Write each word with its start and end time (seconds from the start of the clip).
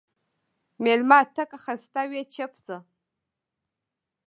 مېلمه 0.83 1.19
ته 1.35 1.43
که 1.49 1.57
خسته 1.63 2.01
وي، 2.09 2.21
چپ 2.33 2.51
شه. 2.63 2.77